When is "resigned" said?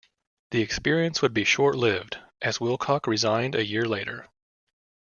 3.05-3.53